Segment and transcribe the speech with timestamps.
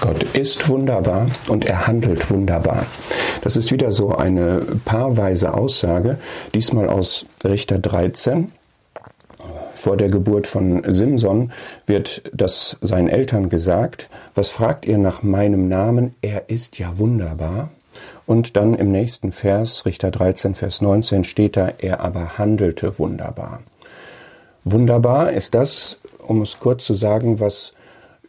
[0.00, 2.86] Gott ist wunderbar und er handelt wunderbar.
[3.42, 6.18] Das ist wieder so eine paarweise Aussage,
[6.54, 8.50] diesmal aus Richter 13.
[9.74, 11.52] Vor der Geburt von Simson
[11.86, 16.14] wird das seinen Eltern gesagt, was fragt ihr nach meinem Namen?
[16.22, 17.70] Er ist ja wunderbar.
[18.26, 23.60] Und dann im nächsten Vers, Richter 13, Vers 19, steht da, er aber handelte wunderbar.
[24.64, 27.72] Wunderbar ist das, um es kurz zu sagen, was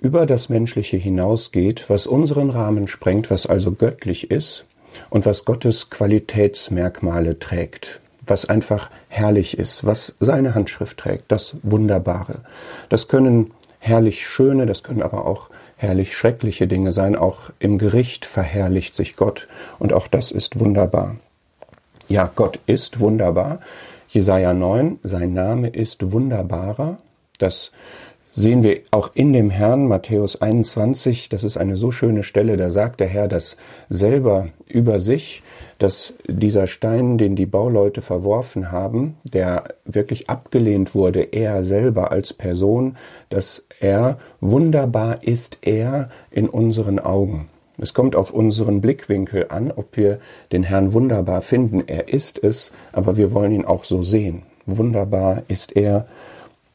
[0.00, 4.64] über das Menschliche hinausgeht, was unseren Rahmen sprengt, was also göttlich ist
[5.10, 12.40] und was Gottes Qualitätsmerkmale trägt, was einfach herrlich ist, was seine Handschrift trägt, das Wunderbare.
[12.88, 17.14] Das können herrlich schöne, das können aber auch herrlich schreckliche Dinge sein.
[17.14, 21.16] Auch im Gericht verherrlicht sich Gott und auch das ist wunderbar.
[22.08, 23.60] Ja, Gott ist wunderbar.
[24.08, 26.98] Jesaja 9, sein Name ist wunderbarer.
[27.38, 27.70] Das
[28.32, 32.70] sehen wir auch in dem Herrn, Matthäus 21, das ist eine so schöne Stelle, da
[32.70, 33.56] sagt der Herr das
[33.88, 35.42] selber über sich,
[35.78, 42.32] dass dieser Stein, den die Bauleute verworfen haben, der wirklich abgelehnt wurde, er selber als
[42.32, 42.96] Person,
[43.30, 47.48] dass er wunderbar ist er in unseren Augen.
[47.78, 50.18] Es kommt auf unseren Blickwinkel an, ob wir
[50.52, 51.82] den Herrn wunderbar finden.
[51.86, 54.42] Er ist es, aber wir wollen ihn auch so sehen.
[54.66, 56.06] Wunderbar ist er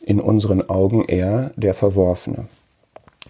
[0.06, 2.48] in unseren Augen er der Verworfene.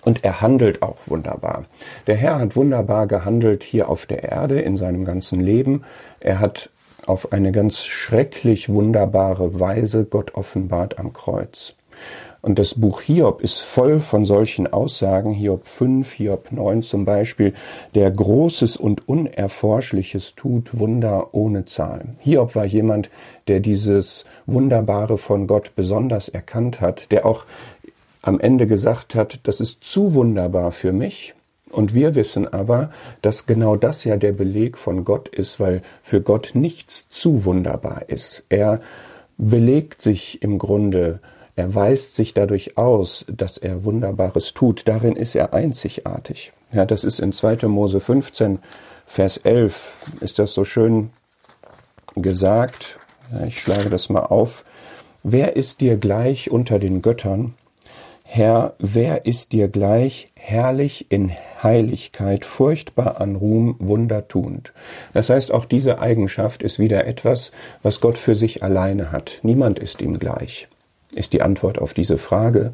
[0.04, 1.66] Und er handelt auch wunderbar.
[2.06, 5.84] Der Herr hat wunderbar gehandelt hier auf der Erde in seinem ganzen Leben.
[6.20, 6.70] Er hat
[7.08, 11.76] auf eine ganz schrecklich wunderbare Weise Gott offenbart am Kreuz.
[12.42, 17.56] Und das Buch Hiob ist voll von solchen Aussagen, Hiob 5, Hiob 9 zum Beispiel,
[17.96, 22.10] der Großes und Unerforschliches tut, Wunder ohne Zahl.
[22.20, 23.10] Hiob war jemand,
[23.48, 27.46] der dieses Wunderbare von Gott besonders erkannt hat, der auch
[28.22, 31.34] am Ende gesagt hat, das ist zu wunderbar für mich.
[31.72, 36.22] Und wir wissen aber, dass genau das ja der Beleg von Gott ist, weil für
[36.22, 38.46] Gott nichts zu wunderbar ist.
[38.50, 38.82] Er
[39.38, 41.20] belegt sich im Grunde
[41.56, 44.88] er weist sich dadurch aus, dass er Wunderbares tut.
[44.88, 46.52] Darin ist er einzigartig.
[46.74, 47.68] Ja, das ist in 2.
[47.68, 48.60] Mose 15,
[49.06, 51.12] Vers 11, ist das so schön
[52.16, 53.00] gesagt.
[53.32, 54.66] Ja, ich schlage das mal auf.
[55.24, 57.54] Wer ist dir gleich unter den Göttern?
[58.26, 61.32] Herr, wer ist dir gleich herrlich in
[61.64, 64.74] Heiligkeit, furchtbar an Ruhm, wundertuend?
[65.14, 67.52] Das heißt, auch diese Eigenschaft ist wieder etwas,
[67.82, 69.40] was Gott für sich alleine hat.
[69.44, 70.68] Niemand ist ihm gleich
[71.16, 72.74] ist die Antwort auf diese Frage.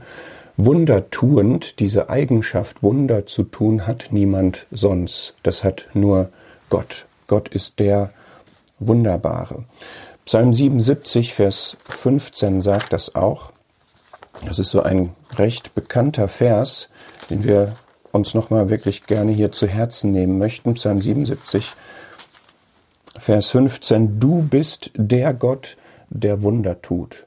[0.58, 5.34] Wundertuend, diese Eigenschaft, Wunder zu tun, hat niemand sonst.
[5.44, 6.30] Das hat nur
[6.70, 7.06] Gott.
[7.28, 8.12] Gott ist der
[8.80, 9.64] Wunderbare.
[10.26, 13.52] Psalm 77, Vers 15 sagt das auch.
[14.46, 16.90] Das ist so ein recht bekannter Vers,
[17.30, 17.76] den wir
[18.12, 20.74] uns nochmal wirklich gerne hier zu Herzen nehmen möchten.
[20.74, 21.74] Psalm 77,
[23.18, 24.20] Vers 15.
[24.20, 25.78] Du bist der Gott,
[26.10, 27.26] der Wunder tut.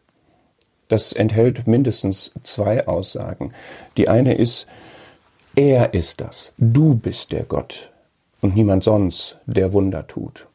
[0.89, 3.53] Das enthält mindestens zwei Aussagen.
[3.97, 4.67] Die eine ist,
[5.57, 7.91] er ist das, du bist der Gott
[8.41, 10.47] und niemand sonst, der Wunder tut.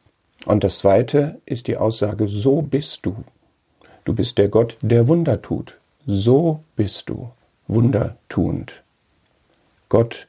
[0.46, 3.16] Und das zweite ist die Aussage, so bist du.
[4.04, 5.78] Du bist der Gott, der Wunder tut.
[6.06, 7.30] So bist du,
[7.68, 8.82] wundertuend.
[9.88, 10.28] Gott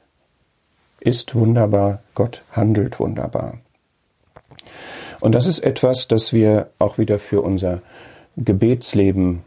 [1.00, 3.60] ist wunderbar, Gott handelt wunderbar.
[5.20, 7.82] Und das ist etwas, das wir auch wieder für unser
[8.38, 9.44] Gebetsleben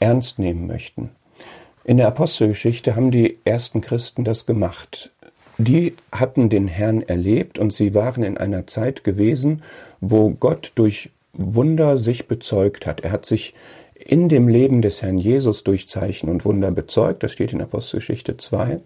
[0.00, 1.10] ernst nehmen möchten.
[1.84, 5.10] In der Apostelgeschichte haben die ersten Christen das gemacht.
[5.56, 9.62] Die hatten den Herrn erlebt und sie waren in einer Zeit gewesen,
[10.00, 13.00] wo Gott durch Wunder sich bezeugt hat.
[13.00, 13.54] Er hat sich
[13.94, 17.22] in dem Leben des Herrn Jesus durch Zeichen und Wunder bezeugt.
[17.22, 18.80] Das steht in Apostelgeschichte 2.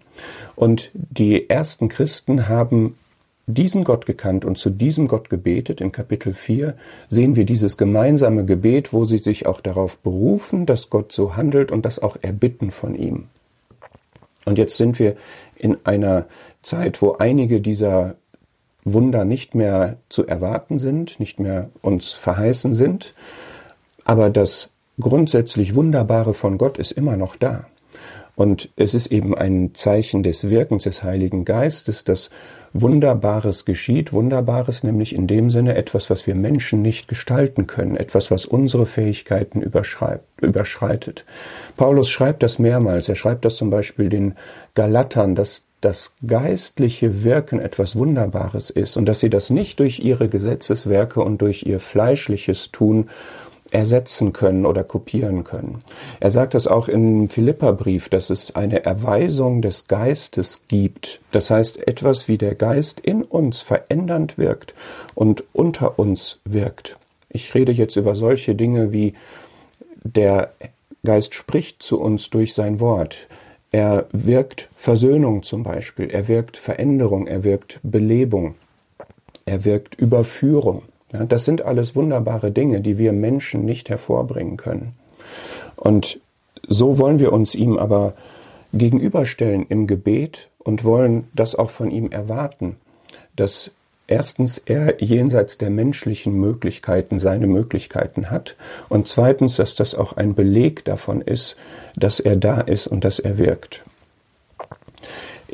[0.55, 2.95] Und die ersten Christen haben
[3.45, 5.81] diesen Gott gekannt und zu diesem Gott gebetet.
[5.81, 6.75] In Kapitel 4
[7.09, 11.71] sehen wir dieses gemeinsame Gebet, wo sie sich auch darauf berufen, dass Gott so handelt
[11.71, 13.25] und das auch erbitten von ihm.
[14.45, 15.15] Und jetzt sind wir
[15.55, 16.25] in einer
[16.61, 18.15] Zeit, wo einige dieser
[18.85, 23.13] Wunder nicht mehr zu erwarten sind, nicht mehr uns verheißen sind,
[24.03, 24.69] aber das
[24.99, 27.65] grundsätzlich Wunderbare von Gott ist immer noch da.
[28.35, 32.29] Und es ist eben ein Zeichen des Wirkens des Heiligen Geistes, dass
[32.73, 34.13] Wunderbares geschieht.
[34.13, 38.85] Wunderbares nämlich in dem Sinne etwas, was wir Menschen nicht gestalten können, etwas, was unsere
[38.85, 41.25] Fähigkeiten überschreitet.
[41.77, 43.07] Paulus schreibt das mehrmals.
[43.07, 44.35] Er schreibt das zum Beispiel den
[44.73, 50.29] Galatern, dass das geistliche Wirken etwas Wunderbares ist und dass sie das nicht durch ihre
[50.29, 53.09] Gesetzeswerke und durch ihr fleischliches Tun
[53.73, 55.83] ersetzen können oder kopieren können.
[56.19, 61.19] Er sagt das auch im Philipperbrief, dass es eine Erweisung des Geistes gibt.
[61.31, 64.75] Das heißt, etwas wie der Geist in uns verändernd wirkt
[65.15, 66.97] und unter uns wirkt.
[67.29, 69.15] Ich rede jetzt über solche Dinge wie
[70.03, 70.53] der
[71.03, 73.27] Geist spricht zu uns durch sein Wort.
[73.71, 78.53] Er wirkt Versöhnung zum Beispiel, er wirkt Veränderung, er wirkt Belebung,
[79.45, 80.83] er wirkt Überführung.
[81.13, 84.93] Ja, das sind alles wunderbare Dinge, die wir Menschen nicht hervorbringen können.
[85.75, 86.19] Und
[86.67, 88.13] so wollen wir uns ihm aber
[88.73, 92.77] gegenüberstellen im Gebet und wollen das auch von ihm erwarten,
[93.35, 93.71] dass
[94.07, 98.55] erstens er jenseits der menschlichen Möglichkeiten seine Möglichkeiten hat
[98.89, 101.55] und zweitens, dass das auch ein Beleg davon ist,
[101.95, 103.83] dass er da ist und dass er wirkt.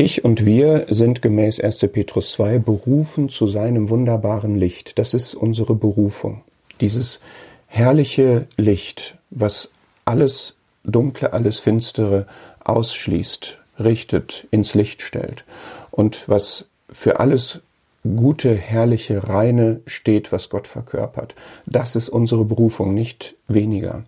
[0.01, 1.79] Ich und wir sind gemäß 1.
[1.91, 4.97] Petrus 2 berufen zu seinem wunderbaren Licht.
[4.97, 6.41] Das ist unsere Berufung.
[6.79, 7.19] Dieses
[7.67, 9.71] herrliche Licht, was
[10.05, 10.55] alles
[10.85, 12.27] Dunkle, alles Finstere
[12.63, 15.43] ausschließt, richtet, ins Licht stellt
[15.91, 17.59] und was für alles
[18.05, 21.35] gute, herrliche, reine steht, was Gott verkörpert.
[21.65, 24.05] Das ist unsere Berufung, nicht weniger.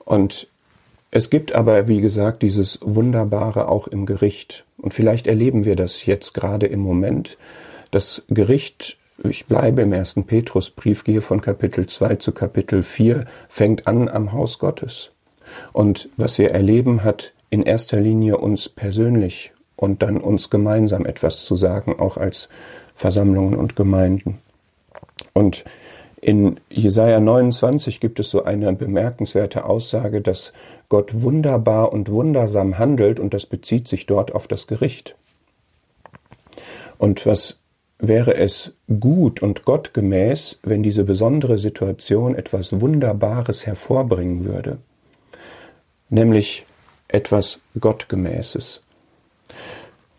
[0.00, 0.48] Und
[1.14, 4.64] es gibt aber, wie gesagt, dieses Wunderbare auch im Gericht.
[4.78, 7.38] Und vielleicht erleben wir das jetzt gerade im Moment.
[7.92, 13.86] Das Gericht, ich bleibe im ersten Petrusbrief, gehe von Kapitel 2 zu Kapitel 4, fängt
[13.86, 15.12] an am Haus Gottes.
[15.72, 21.44] Und was wir erleben, hat in erster Linie uns persönlich und dann uns gemeinsam etwas
[21.44, 22.48] zu sagen, auch als
[22.96, 24.40] Versammlungen und Gemeinden.
[25.32, 25.64] Und
[26.24, 30.54] in Jesaja 29 gibt es so eine bemerkenswerte Aussage, dass
[30.88, 35.16] Gott wunderbar und wundersam handelt und das bezieht sich dort auf das Gericht.
[36.96, 37.58] Und was
[37.98, 44.78] wäre es gut und gottgemäß, wenn diese besondere Situation etwas Wunderbares hervorbringen würde,
[46.08, 46.64] nämlich
[47.08, 48.82] etwas Gottgemäßes.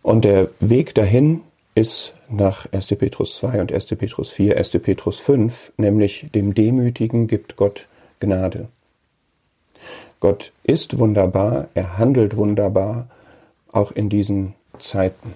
[0.04, 1.42] Und der Weg dahin
[1.74, 2.88] ist nach 1.
[2.88, 3.86] Petrus 2 und 1.
[3.88, 4.70] Petrus 4, 1.
[4.70, 7.88] Petrus 5, nämlich dem Demütigen gibt Gott
[8.20, 8.68] Gnade.
[10.20, 13.08] Gott ist wunderbar, er handelt wunderbar,
[13.72, 15.34] auch in diesen Zeiten.